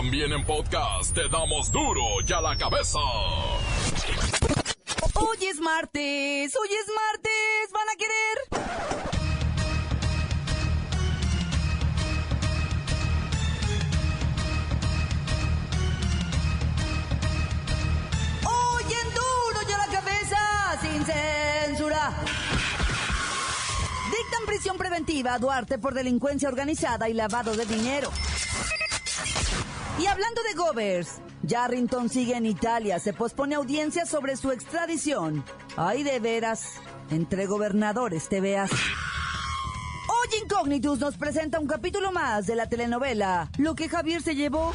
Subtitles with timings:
[0.00, 2.98] También en podcast te damos duro y a la cabeza.
[5.12, 8.38] Hoy es martes, hoy es martes, ¿van a querer?
[18.46, 22.14] Hoy en duro y a la cabeza, sin censura.
[24.06, 28.10] Dictan prisión preventiva a Duarte por delincuencia organizada y lavado de dinero.
[30.00, 35.44] Y hablando de Govers, Yarrington sigue en Italia, se pospone audiencia sobre su extradición.
[35.76, 36.76] Ay, de veras,
[37.10, 38.70] entre gobernadores te veas.
[38.70, 44.72] Hoy Incognitus nos presenta un capítulo más de la telenovela Lo que Javier se llevó.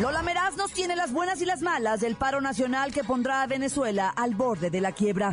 [0.00, 3.46] Lola Meraz nos tiene las buenas y las malas del paro nacional que pondrá a
[3.48, 5.32] Venezuela al borde de la quiebra.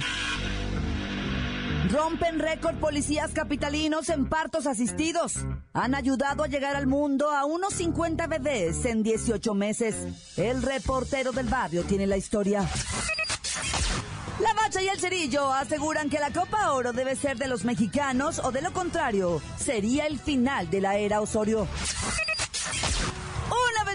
[1.94, 5.36] Rompen récord policías capitalinos en partos asistidos.
[5.74, 9.96] Han ayudado a llegar al mundo a unos 50 bebés en 18 meses.
[10.36, 12.68] El reportero del barrio tiene la historia.
[14.40, 18.42] La Bacha y el Cerillo aseguran que la Copa Oro debe ser de los mexicanos
[18.44, 21.68] o de lo contrario, sería el final de la era Osorio.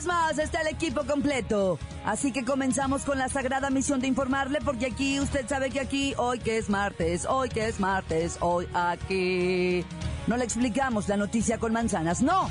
[0.09, 1.79] Más está el equipo completo.
[2.03, 6.15] Así que comenzamos con la sagrada misión de informarle porque aquí usted sabe que aquí,
[6.17, 9.85] hoy que es martes, hoy que es martes, hoy aquí.
[10.27, 12.49] No le explicamos la noticia con manzanas, no.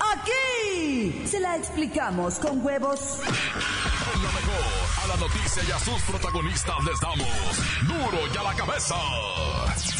[0.00, 2.98] Aquí se la explicamos con huevos.
[2.98, 4.64] Con lo mejor,
[5.04, 8.96] a la noticia y a sus protagonistas les damos duro y a la cabeza.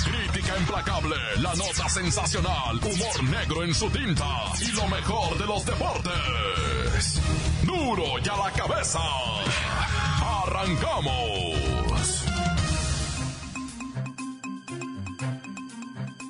[0.05, 4.27] Crítica implacable, la nota sensacional, humor negro en su tinta
[4.59, 6.70] y lo mejor de los deportes.
[7.65, 8.99] Duro y a la cabeza.
[10.45, 12.25] Arrancamos.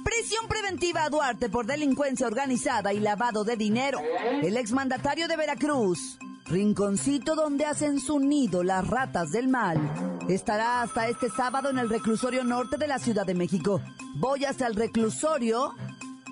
[0.04, 3.98] Prisión preventiva a Duarte por delincuencia organizada y lavado de dinero.
[4.42, 9.78] El exmandatario de Veracruz, rinconcito donde hacen su nido las ratas del mal,
[10.28, 13.80] estará hasta este sábado en el reclusorio norte de la Ciudad de México.
[14.14, 15.74] Voy hasta el reclusorio.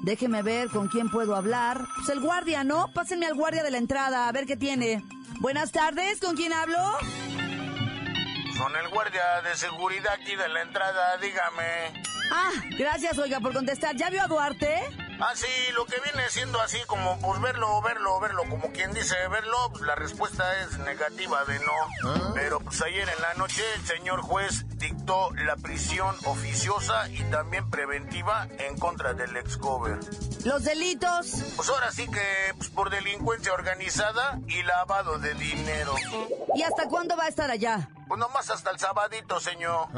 [0.03, 1.87] Déjeme ver con quién puedo hablar.
[1.97, 2.89] Pues el guardia, ¿no?
[2.93, 5.05] Pásenme al guardia de la entrada a ver qué tiene.
[5.41, 6.79] Buenas tardes, ¿con quién hablo?
[8.57, 12.03] Son el guardia de seguridad aquí de la entrada, dígame.
[12.33, 13.97] Ah, gracias, oiga, por contestar.
[13.97, 14.83] ¿Ya vio a Duarte?
[15.21, 19.17] Ah, sí, lo que viene siendo así como pues verlo, verlo, verlo, como quien dice
[19.29, 22.33] verlo, pues la respuesta es negativa de no.
[22.35, 27.69] Pero pues ayer en la noche el señor juez dictó la prisión oficiosa y también
[27.69, 29.99] preventiva en contra del ex gober.
[30.45, 31.43] Los delitos.
[31.57, 35.95] Pues ahora sí que pues, por delincuencia organizada y lavado de dinero.
[36.55, 37.91] ¿Y hasta cuándo va a estar allá?
[38.09, 39.89] Pues nomás hasta el sabadito, señor.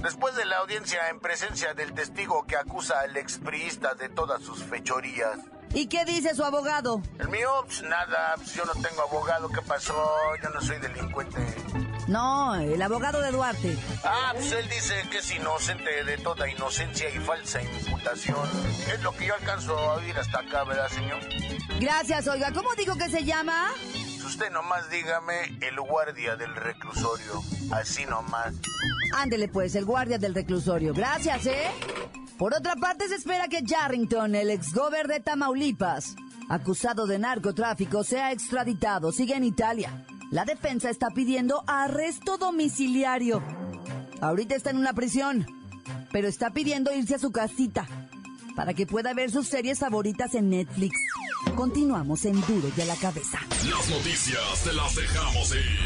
[0.00, 4.64] Después de la audiencia en presencia del testigo que acusa al expriista de todas sus
[4.64, 5.38] fechorías.
[5.72, 7.00] ¿Y qué dice su abogado?
[7.18, 9.94] El mío, pues nada, pues yo no tengo abogado, ¿qué pasó?
[10.42, 11.38] Yo no soy delincuente.
[12.08, 13.78] No, el abogado de Duarte.
[14.02, 18.48] Ah, pues él dice que es inocente de toda inocencia y falsa imputación.
[18.92, 21.20] Es lo que yo alcanzo a oír hasta acá, ¿verdad, señor?
[21.78, 22.52] Gracias, oiga.
[22.52, 23.72] ¿Cómo dijo que se llama?
[24.40, 27.42] Usted nomás dígame el guardia del reclusorio.
[27.72, 28.54] Así nomás.
[29.14, 30.94] Ándele pues, el guardia del reclusorio.
[30.94, 31.70] Gracias, ¿eh?
[32.38, 36.16] Por otra parte, se espera que Yarrington, el exgober de Tamaulipas,
[36.48, 39.12] acusado de narcotráfico, sea extraditado.
[39.12, 40.06] Sigue en Italia.
[40.30, 43.42] La defensa está pidiendo arresto domiciliario.
[44.22, 45.46] Ahorita está en una prisión,
[46.12, 47.86] pero está pidiendo irse a su casita
[48.56, 50.98] para que pueda ver sus series favoritas en Netflix.
[51.60, 53.38] Continuamos en Duro y a la cabeza.
[53.68, 55.78] Las noticias te las dejamos ir.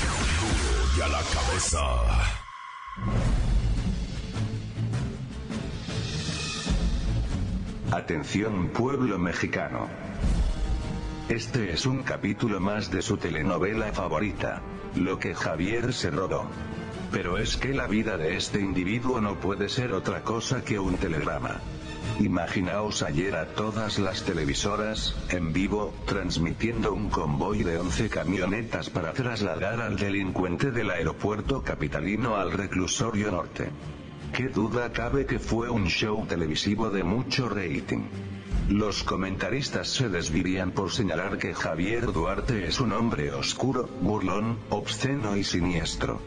[0.00, 1.78] Duro y a la cabeza.
[7.92, 9.88] Atención pueblo mexicano.
[11.28, 14.62] Este es un capítulo más de su telenovela favorita,
[14.94, 16.46] Lo que Javier se robó.
[17.12, 20.96] Pero es que la vida de este individuo no puede ser otra cosa que un
[20.96, 21.60] telegrama.
[22.20, 29.12] Imaginaos ayer a todas las televisoras, en vivo, transmitiendo un convoy de 11 camionetas para
[29.12, 33.70] trasladar al delincuente del aeropuerto capitalino al reclusorio norte.
[34.32, 38.04] Qué duda cabe que fue un show televisivo de mucho rating.
[38.68, 45.36] Los comentaristas se desvivían por señalar que Javier Duarte es un hombre oscuro, burlón, obsceno
[45.36, 46.20] y siniestro.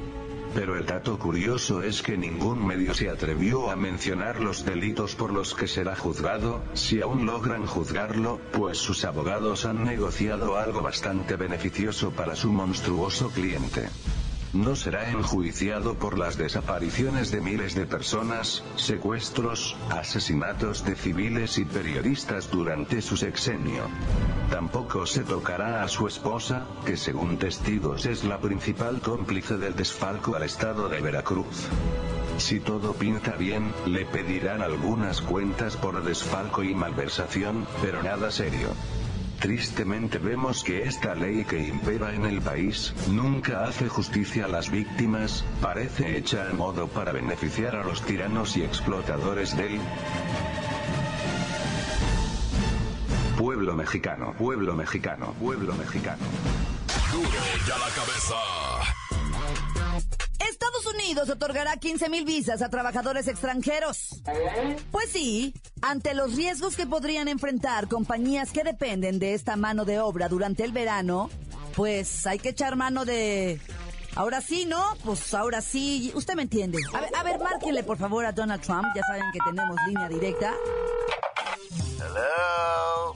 [0.53, 5.31] Pero el dato curioso es que ningún medio se atrevió a mencionar los delitos por
[5.31, 11.35] los que será juzgado, si aún logran juzgarlo, pues sus abogados han negociado algo bastante
[11.35, 13.89] beneficioso para su monstruoso cliente.
[14.53, 21.65] No será enjuiciado por las desapariciones de miles de personas, secuestros, asesinatos de civiles y
[21.65, 23.83] periodistas durante su sexenio.
[24.49, 30.35] Tampoco se tocará a su esposa, que según testigos es la principal cómplice del desfalco
[30.35, 31.67] al estado de Veracruz.
[32.37, 38.69] Si todo pinta bien, le pedirán algunas cuentas por desfalco y malversación, pero nada serio.
[39.39, 44.69] Tristemente vemos que esta ley que impera en el país, nunca hace justicia a las
[44.69, 49.79] víctimas, parece hecha a modo para beneficiar a los tiranos y explotadores del
[53.37, 56.25] pueblo mexicano, pueblo mexicano, pueblo mexicano.
[57.13, 57.29] Duro
[57.65, 58.78] ya la cabeza.
[61.09, 64.21] Unidos otorgará 15 mil visas a trabajadores extranjeros.
[64.91, 69.99] Pues sí, ante los riesgos que podrían enfrentar compañías que dependen de esta mano de
[69.99, 71.31] obra durante el verano,
[71.75, 73.59] pues hay que echar mano de...
[74.15, 74.83] Ahora sí, ¿no?
[75.03, 76.77] Pues ahora sí, usted me entiende.
[76.93, 80.09] A ver, a ver, márquenle por favor a Donald Trump, ya saben que tenemos línea
[80.09, 80.53] directa.
[81.97, 83.15] Hello.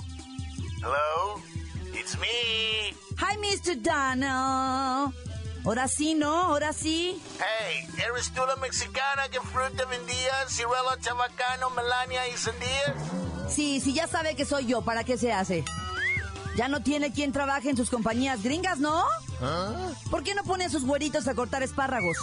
[0.82, 1.42] Hello.
[1.94, 2.96] It's me.
[3.20, 3.76] Hi, Mr.
[3.76, 5.14] Donald.
[5.66, 6.34] Ahora sí, ¿no?
[6.34, 7.22] Ahora sí.
[7.40, 10.34] Hey, ¿eres tú la mexicana que fruta vendía?
[10.50, 12.96] Ciruela, chabacano, melania y sandías?
[13.50, 15.64] Sí, sí, ya sabe que soy yo, ¿para qué se hace?
[16.56, 19.06] Ya no tiene quien trabaje en sus compañías gringas, ¿no?
[20.12, 22.18] ¿Por qué no pone a sus güeritos a cortar espárragos?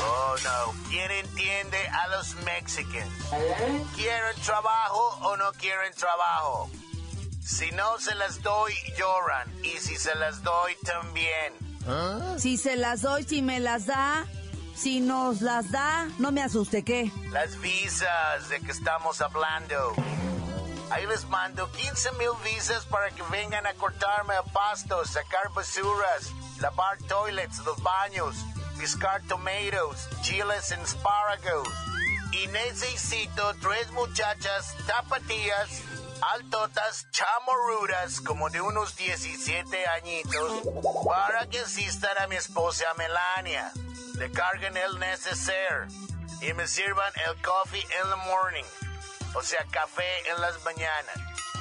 [0.00, 0.88] Oh, no.
[0.88, 3.12] ¿Quién entiende a los mexicanos?
[3.94, 6.70] ¿Quieren trabajo o no quieren trabajo?
[7.40, 9.52] Si no se las doy, lloran.
[9.62, 11.63] Y si se las doy, también.
[12.38, 14.26] Si se las doy, si me las da,
[14.74, 17.12] si nos las da, no me asuste, ¿qué?
[17.30, 19.94] Las visas de que estamos hablando.
[20.90, 26.30] Ahí les mando 15 mil visas para que vengan a cortarme a pasto, sacar basuras,
[26.60, 28.36] lavar toilets, los baños,
[28.78, 31.68] piscar tomatoes, chiles en espárragos.
[32.32, 35.68] Y necesito tres muchachas tapatías,
[36.32, 40.62] altotas, chamorudas, como de unos 17 añitos,
[41.04, 43.72] para que asistan a mi esposa Melania.
[44.16, 45.88] Le carguen el neceser
[46.40, 48.64] y me sirvan el coffee in the morning.
[49.34, 51.16] O sea, café en las mañanas.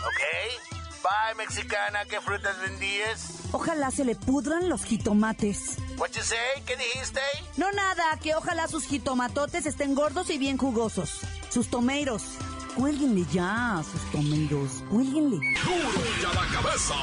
[0.05, 0.83] ¿Ok?
[1.03, 2.05] Bye, mexicana.
[2.05, 3.39] ¿Qué frutas vendías?
[3.51, 5.77] Ojalá se le pudran los jitomates.
[5.97, 6.63] What you say?
[6.65, 7.21] ¿Qué dijiste?
[7.57, 11.19] No nada, que ojalá sus jitomatotes estén gordos y bien jugosos.
[11.49, 12.23] Sus tomeiros.
[12.75, 14.83] Cuélguenle ya, sus tomeiros.
[14.89, 15.37] Cuélguenle.
[15.37, 16.95] Duro ya la cabeza.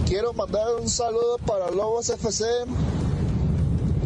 [0.07, 2.43] Quiero mandar un saludo para Lobos FC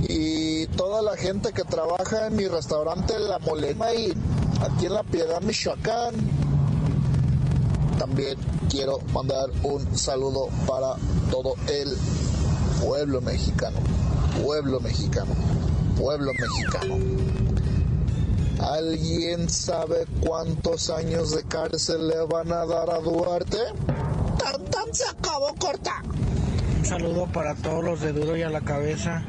[0.07, 0.44] y
[0.75, 4.13] toda la gente que trabaja en mi restaurante La Molena y
[4.61, 6.13] aquí en La Piedad, Michoacán.
[7.97, 8.37] También
[8.69, 10.95] quiero mandar un saludo para
[11.31, 11.95] todo el
[12.81, 13.77] pueblo mexicano,
[14.43, 15.31] pueblo mexicano,
[15.97, 16.95] pueblo mexicano.
[18.59, 23.57] ¿Alguien sabe cuántos años de cárcel le van a dar a Duarte?
[24.37, 26.01] ¡Tan, tan se acabó corta!
[26.79, 29.23] Un saludo para todos los de Duro y a la Cabeza.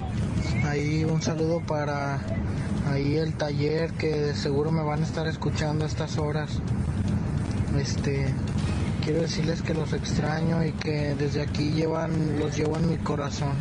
[0.69, 2.19] Ahí un saludo para
[2.91, 6.61] ahí el taller que seguro me van a estar escuchando a estas horas.
[7.79, 8.35] Este
[9.05, 13.55] quiero decirles que los extraño y que desde aquí llevan los llevo en mi corazón.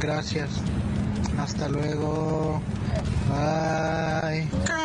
[0.00, 0.50] Gracias.
[1.38, 2.60] Hasta luego.
[3.28, 4.83] Bye.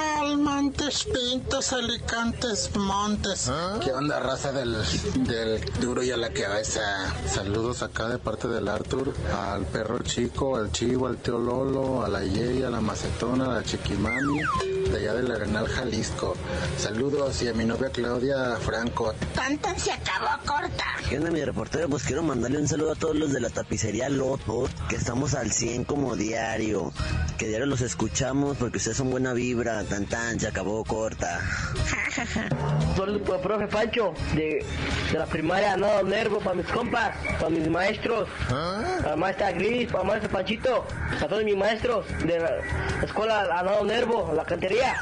[0.69, 3.51] Calmantes, pintos, alicantes, montes.
[3.83, 4.77] ¿Qué onda, raza del,
[5.25, 6.81] del duro y a la cabeza?
[7.27, 12.07] Saludos acá de parte del Arthur, al perro chico, al chivo, al tío Lolo, a
[12.07, 14.41] la Yey, a la macetona, a la chiquimami,
[14.91, 16.35] de allá del Arenal, Jalisco.
[16.77, 19.13] Saludos y a mi novia Claudia Franco.
[19.33, 20.85] Tanto se acabó corta.
[21.09, 21.89] ¿Qué onda, mi reportero?
[21.89, 25.51] Pues quiero mandarle un saludo a todos los de la tapicería Loto, que estamos al
[25.51, 26.93] 100 como diario.
[27.39, 31.39] que diario los escuchamos porque ustedes son buena vibra, tan tan, se acabó corta.
[32.97, 34.65] Soy el profe Pancho de,
[35.09, 39.89] de la primaria Nado Nervo para mis compas, para mis maestros, para la maestra Gris,
[39.89, 44.97] para el maestro Panchito, para todos mis maestros de la escuela Nado Nervo, la cantería.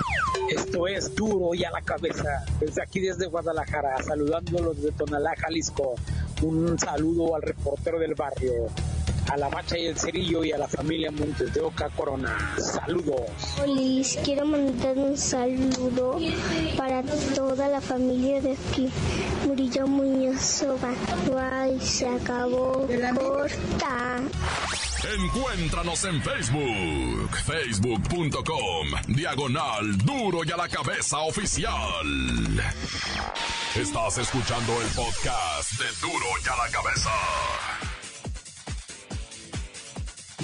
[0.51, 2.45] Esto es duro y a la cabeza.
[2.59, 5.95] Desde aquí, desde Guadalajara, saludándolos de Tonalá, Jalisco.
[6.43, 8.67] Un saludo al reportero del barrio,
[9.29, 12.55] a la Bacha y el Cerillo y a la familia Montes de Oca Corona.
[12.57, 13.29] Saludos.
[13.61, 16.19] Hola, quiero mandar un saludo
[16.77, 17.03] para
[17.35, 18.89] toda la familia de aquí.
[19.45, 20.93] Murillo Muñoz Soba.
[21.27, 22.87] Guay, se acabó.
[22.87, 24.21] Corta.
[25.15, 31.71] Encuéntranos en Facebook, facebook.com, diagonal duro y a la cabeza oficial.
[33.75, 37.11] Estás escuchando el podcast de duro y a la cabeza.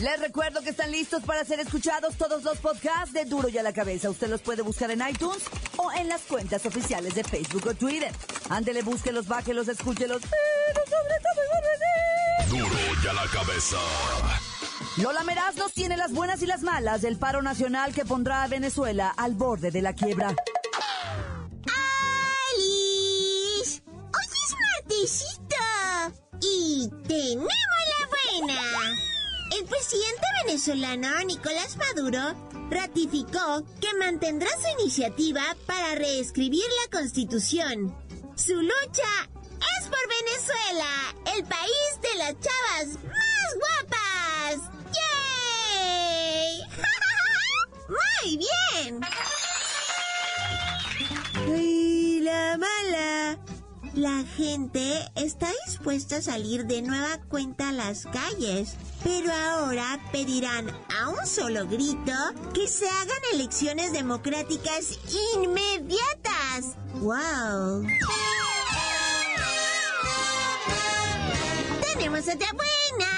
[0.03, 3.63] Les recuerdo que están listos para ser escuchados todos los podcasts de Duro y a
[3.63, 4.09] la cabeza.
[4.09, 5.43] Usted los puede buscar en iTunes
[5.77, 8.11] o en las cuentas oficiales de Facebook o Twitter.
[8.49, 13.77] Ándele, búsquelos, bájelos, escúchelos, pero sobre todo, Duro y a la cabeza.
[14.97, 18.49] Lola Meraz nos tiene las buenas y las malas del paro nacional que pondrá a
[18.49, 20.35] Venezuela al borde de la quiebra.
[30.65, 32.21] Venezolano Nicolás Maduro
[32.69, 37.93] ratificó que mantendrá su iniciativa para reescribir la constitución.
[38.37, 39.29] Su lucha
[39.77, 44.71] es por Venezuela, el país de las chavas más guapas.
[45.75, 46.61] ¡Yay!
[48.23, 49.01] ¡Muy bien!
[51.59, 53.12] Y la mala.
[53.95, 60.67] La gente está dispuesta a salir de nueva cuenta a las calles, pero ahora pedirán
[60.99, 62.11] a un solo grito
[62.55, 64.97] que se hagan elecciones democráticas
[65.35, 66.75] inmediatas.
[66.95, 67.85] ¡Wow!
[71.93, 73.13] Tenemos otra buena.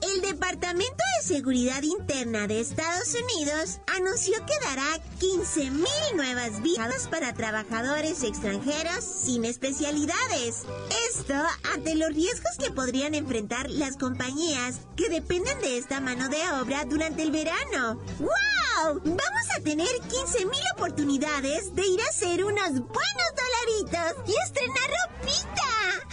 [0.00, 4.86] El Departamento de Seguridad Interna de Estados Unidos anunció que dará
[5.18, 10.62] 15.000 nuevas visas para trabajadores extranjeros sin especialidades.
[11.10, 11.34] Esto
[11.74, 16.84] ante los riesgos que podrían enfrentar las compañías que dependen de esta mano de obra
[16.84, 18.00] durante el verano.
[18.20, 19.00] ¡Wow!
[19.04, 26.06] Vamos a tener 15.000 oportunidades de ir a hacer unos buenos dolaritos y estrenar ropita.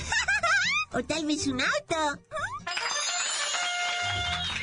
[0.97, 2.19] o tal vez un auto.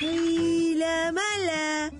[0.00, 1.92] Y la mala.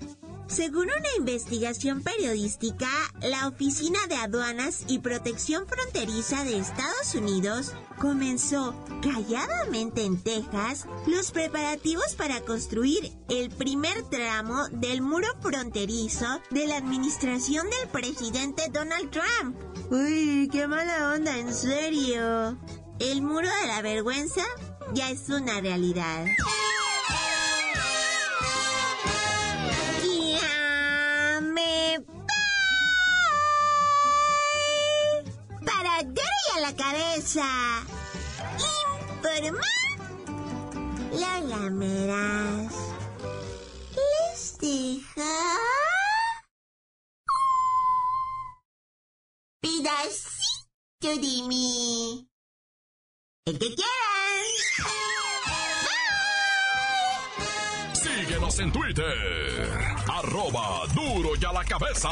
[0.46, 2.88] Según una investigación periodística,
[3.20, 11.30] la Oficina de Aduanas y Protección Fronteriza de Estados Unidos comenzó calladamente en Texas los
[11.30, 19.10] preparativos para construir el primer tramo del muro fronterizo de la administración del presidente Donald
[19.10, 19.56] Trump.
[19.90, 22.58] Uy, qué mala onda, en serio.
[22.98, 24.42] El muro de la vergüenza
[24.94, 26.24] ya es una realidad.
[37.34, 37.86] Cabeza.
[39.16, 39.60] Informa.
[41.12, 42.74] Lola Meras.
[43.94, 45.22] Les deja.
[49.60, 52.28] Pedacito de mí.
[53.46, 53.90] El que quieran.
[57.92, 59.68] Síguenos en Twitter,
[60.08, 62.10] arroba duro y a la cabeza.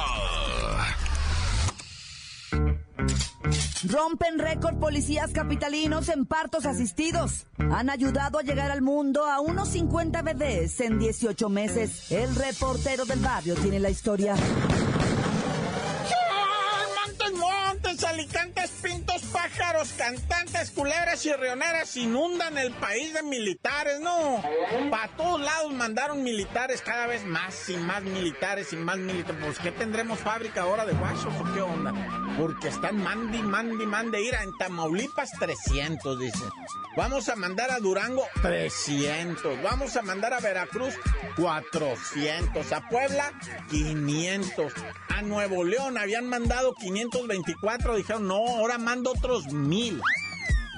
[3.85, 7.47] Rompen récord policías capitalinos en partos asistidos.
[7.59, 12.11] Han ayudado a llegar al mundo a unos 50 bebés en 18 meses.
[12.11, 14.35] El reportero del barrio tiene la historia.
[18.07, 24.43] Alicantes, pintos, pájaros, cantantes, culebras y rioneras inundan el país de militares, ¿no?
[24.91, 29.41] Para todos lados mandaron militares, cada vez más y más militares y más militares.
[29.45, 31.93] Pues, ¿qué tendremos fábrica ahora de guachos o qué onda?
[32.39, 34.19] Porque están mandi, mandi, mandi.
[34.19, 36.49] Ir en Tamaulipas 300, dicen.
[36.97, 39.63] Vamos a mandar a Durango 300.
[39.63, 40.95] Vamos a mandar a Veracruz
[41.37, 42.73] 400.
[42.73, 43.33] A Puebla
[43.71, 44.73] 500.
[45.09, 47.97] A Nuevo León habían mandado 524.
[47.97, 50.01] Dijeron, no, ahora mando otros mil.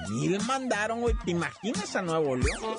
[0.09, 1.15] Mil mandaron, güey.
[1.25, 2.75] ¿Te imaginas a Nuevo León?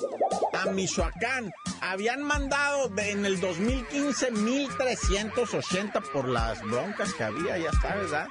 [0.53, 1.51] A Michoacán.
[1.81, 8.27] Habían mandado de- en el 2015 1380 por las broncas que había, ya sabes, ¿verdad?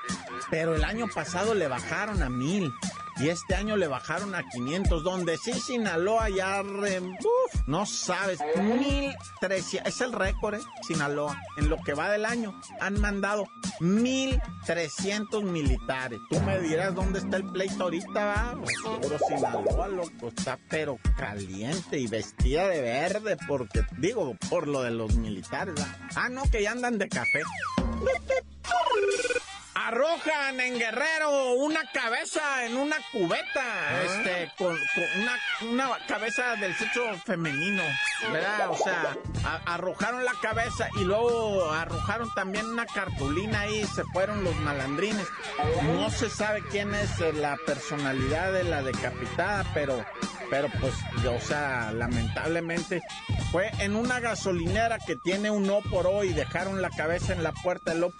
[0.50, 2.72] Pero el año pasado le bajaron a mil.
[3.18, 6.62] Y este año le bajaron a 500, donde sí Sinaloa ya,
[7.66, 10.60] no sabes, 1300, es el récord, ¿eh?
[10.86, 13.46] Sinaloa, en lo que va del año, han mandado
[13.80, 16.18] 1300 militares.
[16.30, 21.98] Tú me dirás dónde está el pleito ahorita, va, pues, Sinaloa, loco, está pero caliente
[21.98, 25.74] y vestida de verde, porque, digo, por lo de los militares,
[26.14, 27.42] Ah, no, que ya andan de café.
[29.74, 34.02] Arrojan en Guerrero una cabeza en una cubeta, ah.
[34.04, 34.78] este, con,
[35.70, 37.82] una, cabeza del sexo femenino,
[38.30, 38.70] ¿verdad?
[38.70, 39.16] O sea,
[39.64, 45.26] arrojaron la cabeza y luego arrojaron también una cartulina ahí, se fueron los malandrines.
[45.84, 50.04] No se sabe quién es la personalidad de la decapitada, pero
[50.52, 50.92] pero pues,
[51.26, 53.02] o sea, lamentablemente
[53.52, 57.92] fue en una gasolinera que tiene un O y dejaron la cabeza en la puerta
[57.92, 58.12] del O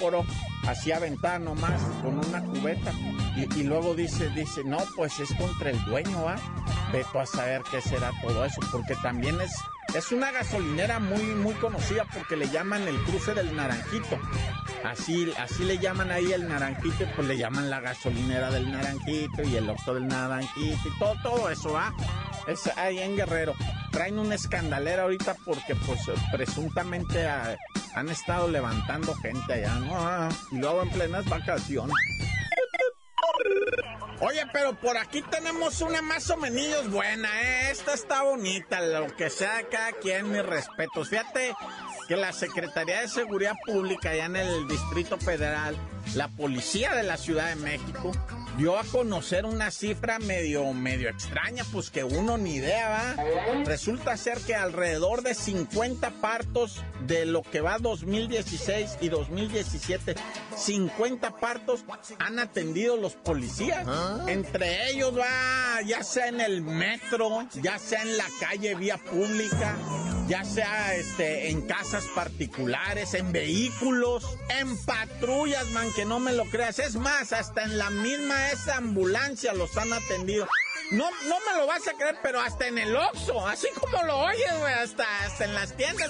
[0.68, 2.92] así aventada nomás con una cubeta
[3.34, 6.36] y, luego dice, dice, no, pues es contra el dueño, ¿ah?
[6.92, 9.50] Veto a saber qué será todo eso, porque también es
[9.94, 14.18] es una gasolinera muy, muy conocida porque le llaman el cruce del Naranjito.
[14.84, 19.56] Así, así le llaman ahí el Naranjito, pues le llaman la gasolinera del Naranjito y
[19.56, 21.94] el octo del Naranjito y todo, todo eso, ¿ah?
[22.46, 23.54] Es ahí en Guerrero.
[23.92, 26.00] Traen una escandalera ahorita porque, pues,
[26.32, 27.56] presuntamente ah,
[27.94, 30.28] han estado levantando gente allá, ¿no?
[30.50, 31.94] Y luego en plenas vacaciones.
[34.20, 37.70] Oye, pero por aquí tenemos una más o menos buena, ¿eh?
[37.72, 41.08] Esta está bonita, lo que sea cada quien, mis respetos.
[41.08, 41.52] Fíjate
[42.06, 45.76] que la Secretaría de Seguridad Pública allá en el Distrito Federal,
[46.14, 48.12] la Policía de la Ciudad de México,
[48.56, 53.24] dio a conocer una cifra medio, medio extraña, pues que uno ni idea, ¿va?
[53.64, 60.14] Resulta ser que alrededor de 50 partos de lo que va 2016 y 2017,
[60.56, 61.84] 50 partos
[62.18, 63.84] han atendido los policías.
[63.86, 64.24] ¿Ah?
[64.28, 69.76] Entre ellos va, ya sea en el metro, ya sea en la calle vía pública,
[70.32, 76.46] ya sea este, en casas particulares, en vehículos, en patrullas, man, que no me lo
[76.46, 76.78] creas.
[76.78, 80.48] Es más, hasta en la misma esa ambulancia los han atendido.
[80.90, 84.20] No, no me lo vas a creer, pero hasta en el Oxxo, así como lo
[84.20, 86.08] oyes, güey, hasta, hasta en las tiendas,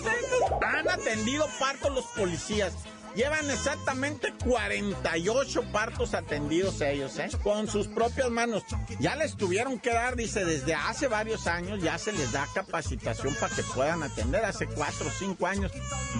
[0.64, 2.74] han atendido partos los policías.
[3.14, 7.28] Llevan exactamente 48 partos atendidos ellos, ¿eh?
[7.42, 8.62] Con sus propias manos.
[9.00, 13.34] Ya les tuvieron que dar, dice, desde hace varios años ya se les da capacitación
[13.34, 14.44] para que puedan atender.
[14.44, 15.72] Hace 4 o 5 años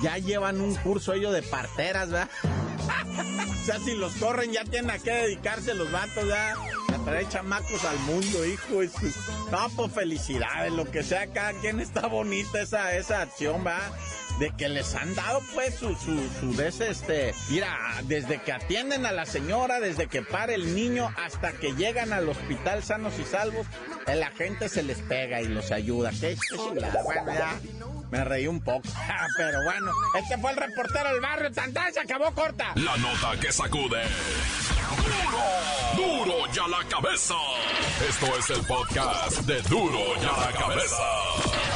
[0.03, 2.29] ya llevan un curso ellos de parteras, ¿verdad?
[3.62, 6.57] o sea, si los corren ya tienen a qué dedicarse los vatos, ¿verdad?
[7.05, 8.83] Traer chamacos al mundo, hijo.
[9.51, 13.90] No, pues felicidades, lo que sea, cada quien está bonita esa, esa acción, ¿verdad?
[14.42, 19.12] De que les han dado pues su, su, su este, mira, desde que atienden a
[19.12, 23.68] la señora, desde que para el niño hasta que llegan al hospital sanos y salvos,
[24.05, 26.11] la gente se les pega y los ayuda.
[26.20, 27.55] Qué chulada, bueno, ya
[28.11, 32.00] me reí un poco, ah, pero bueno, este fue el reportero del barrio, tanta se
[32.00, 32.72] acabó corta.
[32.74, 34.02] La nota que sacude.
[35.94, 37.37] Duro, duro ya la cabeza.
[38.09, 41.72] Esto es el podcast de Duro ya la cabeza.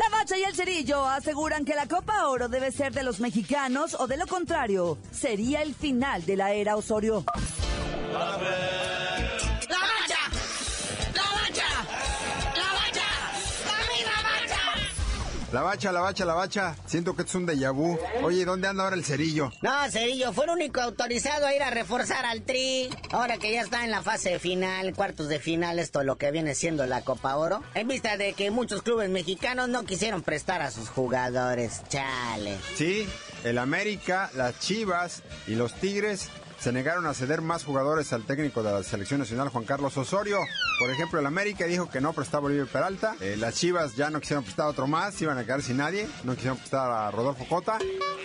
[0.00, 3.94] La Bacha y el Cerillo aseguran que la Copa Oro debe ser de los mexicanos
[4.00, 7.22] o de lo contrario, sería el final de la era Osorio.
[15.52, 16.76] La bacha, la bacha, la bacha.
[16.86, 17.98] Siento que es un déjà vu.
[18.22, 19.50] Oye, ¿dónde anda ahora el cerillo?
[19.62, 22.88] No, cerillo, fue el único autorizado a ir a reforzar al tri.
[23.10, 26.54] Ahora que ya está en la fase final, cuartos de final, esto lo que viene
[26.54, 27.64] siendo la Copa Oro.
[27.74, 31.82] En vista de que muchos clubes mexicanos no quisieron prestar a sus jugadores.
[31.88, 32.56] Chale.
[32.76, 33.08] Sí,
[33.42, 36.28] el América, las Chivas y los Tigres
[36.60, 40.36] se negaron a ceder más jugadores al técnico de la selección nacional, Juan Carlos Osorio.
[40.78, 43.16] Por ejemplo, el América dijo que no prestaba a Oliver Peralta.
[43.20, 46.06] Eh, las Chivas ya no quisieron prestar a otro más, iban a quedar sin nadie.
[46.22, 47.78] No quisieron prestar a Rodolfo Cota.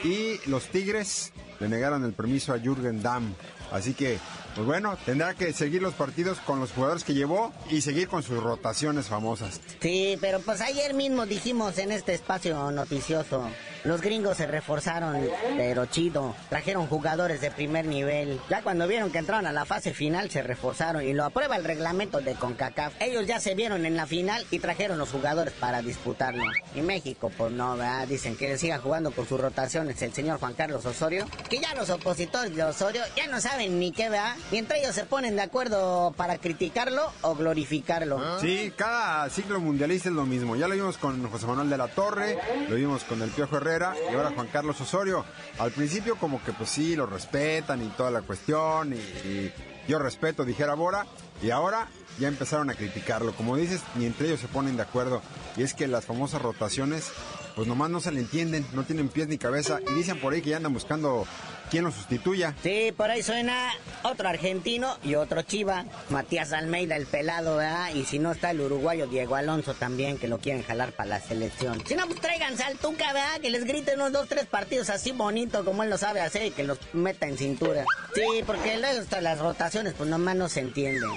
[0.03, 3.33] Y los Tigres le negaron el permiso a Jürgen Damm.
[3.71, 4.19] Así que,
[4.53, 8.21] pues bueno, tendrá que seguir los partidos con los jugadores que llevó y seguir con
[8.21, 9.61] sus rotaciones famosas.
[9.79, 13.49] Sí, pero pues ayer mismo dijimos en este espacio noticioso
[13.85, 15.15] los gringos se reforzaron,
[15.55, 16.35] pero chido.
[16.49, 18.39] Trajeron jugadores de primer nivel.
[18.49, 21.63] Ya cuando vieron que entraron a la fase final, se reforzaron y lo aprueba el
[21.63, 22.95] reglamento de CONCACAF.
[22.99, 26.43] Ellos ya se vieron en la final y trajeron los jugadores para disputarlo.
[26.73, 28.07] Y México, pues no, ¿verdad?
[28.07, 31.27] Dicen que siga jugando con sus rotaciones el señor Juan Carlos Osorio.
[31.47, 34.35] Que ya los opositores de Osorio ya no saben ni qué, ¿verdad?
[34.51, 38.17] Y entre ellos se ponen de acuerdo para criticarlo o glorificarlo.
[38.19, 38.39] Ah.
[38.41, 40.55] Sí, cada ciclo mundialista es lo mismo.
[40.55, 42.35] Ya lo vimos con José Manuel de la Torre,
[42.67, 43.74] lo vimos con el Piojo Herrera
[44.09, 45.25] Y ahora Juan Carlos Osorio.
[45.59, 49.53] Al principio como que pues sí, lo respetan y toda la cuestión y, y
[49.87, 51.05] yo respeto, dijera Bora,
[51.41, 51.87] y ahora
[52.19, 53.33] ya empezaron a criticarlo.
[53.33, 55.21] Como dices, ni entre ellos se ponen de acuerdo.
[55.57, 57.11] Y es que las famosas rotaciones,
[57.55, 59.79] pues nomás no se le entienden, no tienen pies ni cabeza.
[59.89, 61.25] Y dicen por ahí que ya andan buscando
[61.69, 62.53] quién lo sustituya.
[62.61, 63.71] Sí, por ahí suena
[64.03, 65.85] otro argentino y otro chiva.
[66.09, 67.93] Matías Almeida, el pelado, ¿verdad?
[67.93, 71.19] Y si no está el uruguayo Diego Alonso también, que lo quieren jalar para la
[71.19, 71.81] selección.
[71.85, 73.39] Si no, pues tráiganse al Tuca, ¿verdad?
[73.41, 76.51] Que les griten unos dos, tres partidos así bonito como él lo sabe hacer y
[76.51, 77.85] que los meta en cintura.
[78.13, 81.09] Sí, porque luego hasta las rotaciones, pues nomás no se entienden.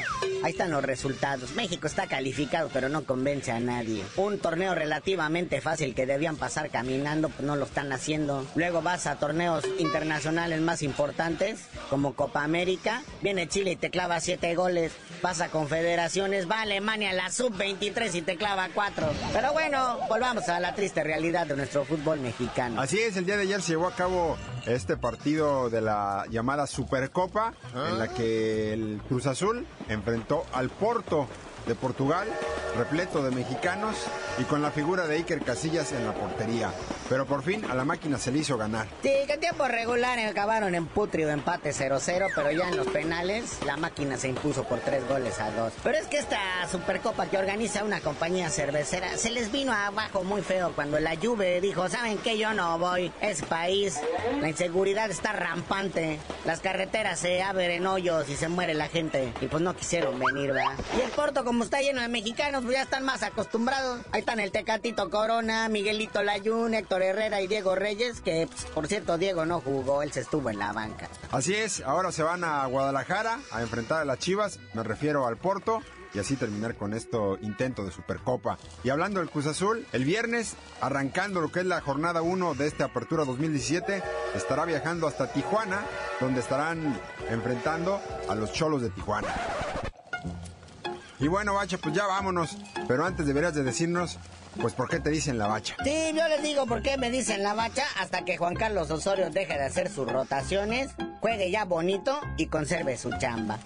[0.44, 1.52] Ahí están los resultados.
[1.52, 4.04] México está calificado, pero no convence a nadie.
[4.16, 8.46] Un torneo relativamente fácil que debían pasar caminando, pues no lo están haciendo.
[8.54, 13.02] Luego vas a torneos internacionales más importantes, como Copa América.
[13.22, 14.92] Viene Chile y te clava siete goles.
[15.22, 19.08] Vas a confederaciones, va a Alemania la sub-23 y te clava cuatro.
[19.32, 22.80] Pero bueno, volvamos a la triste realidad de nuestro fútbol mexicano.
[22.80, 26.66] Así es, el día de ayer se llevó a cabo este partido de la llamada
[26.66, 31.28] Supercopa, en la que el Cruz Azul enfrentó al Porto
[31.66, 32.28] de Portugal,
[32.76, 33.96] repleto de mexicanos
[34.38, 36.72] y con la figura de Iker Casillas en la portería.
[37.08, 38.86] Pero por fin a la máquina se le hizo ganar.
[39.02, 43.76] Sí, que tiempo regular acabaron en putrido empate 0-0, pero ya en los penales la
[43.76, 45.72] máquina se impuso por tres goles a dos.
[45.82, 46.38] Pero es que esta
[46.70, 51.60] Supercopa que organiza una compañía cervecera se les vino abajo muy feo cuando la Juve
[51.60, 52.38] dijo, ¿saben qué?
[52.38, 53.12] Yo no voy.
[53.20, 53.98] Es país,
[54.40, 59.32] la inseguridad está rampante, las carreteras se abren hoyos y se muere la gente.
[59.40, 60.74] Y pues no quisieron venir, ¿verdad?
[60.96, 64.00] Y el Porto, como está lleno de mexicanos, pues ya están más acostumbrados.
[64.12, 68.86] Ahí están el Tecatito Corona, Miguelito Layún, Héctor Herrera y Diego Reyes, que pues, por
[68.86, 71.08] cierto Diego no jugó, él se estuvo en la banca.
[71.30, 75.36] Así es, ahora se van a Guadalajara a enfrentar a las Chivas, me refiero al
[75.36, 75.82] Porto.
[76.14, 78.56] Y así terminar con esto intento de Supercopa.
[78.82, 82.66] Y hablando del Cruz Azul, el viernes, arrancando lo que es la jornada 1 de
[82.66, 84.02] esta apertura 2017,
[84.34, 85.84] estará viajando hasta Tijuana,
[86.18, 89.28] donde estarán enfrentando a los Cholos de Tijuana.
[91.20, 92.56] Y bueno, Bacha, pues ya vámonos.
[92.86, 94.18] Pero antes deberías de decirnos,
[94.60, 95.76] pues, ¿por qué te dicen la Bacha?
[95.84, 99.30] Sí, yo les digo por qué me dicen la bacha hasta que Juan Carlos Osorio
[99.30, 103.58] deje de hacer sus rotaciones, juegue ya bonito y conserve su chamba.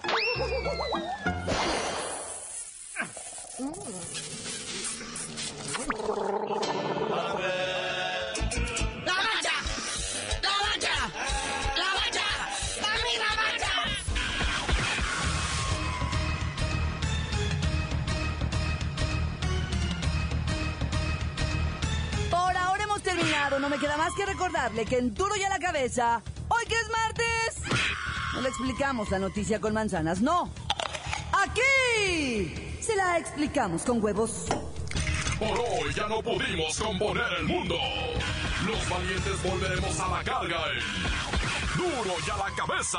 [24.71, 27.81] Que en Duro y a la Cabeza, hoy que es martes,
[28.33, 30.53] no le explicamos la noticia con manzanas, no.
[31.33, 34.47] Aquí se la explicamos con huevos.
[35.41, 37.75] Por hoy ya no pudimos componer el mundo.
[38.65, 42.99] Los valientes volveremos a la carga en Duro y a la cabeza.